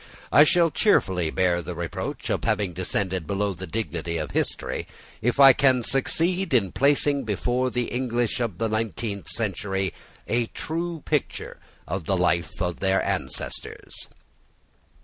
[0.31, 4.87] I shall cheerfully bear the reproach of having descended below the dignity of history,
[5.21, 9.93] if I can succeed in placing before the English of the nineteenth century
[10.27, 13.93] a true picture of the life of their ancestors.